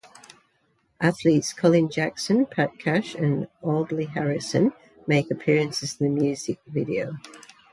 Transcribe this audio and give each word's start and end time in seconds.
Athletes 0.99 1.53
Colin 1.53 1.87
Jackson, 1.87 2.47
Pat 2.47 2.79
Cash, 2.79 3.13
and 3.13 3.47
Audley 3.61 4.05
Harrison 4.05 4.73
make 5.05 5.29
appearances 5.29 5.95
in 6.01 6.15
the 6.15 6.21
music 6.23 6.57
video. 6.65 7.17